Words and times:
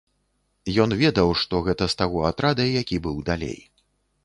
Ён 0.85 0.95
ведаў, 1.01 1.29
што 1.41 1.61
гэта 1.67 1.83
з 1.95 1.99
таго 2.01 2.25
атрада, 2.33 2.67
які 2.81 3.01
быў 3.07 3.23
далей. 3.31 3.57